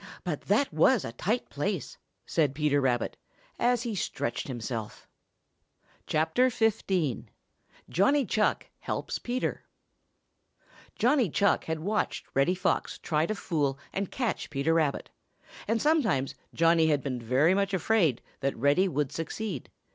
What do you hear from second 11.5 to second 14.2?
had watched Reddy Fox try to fool and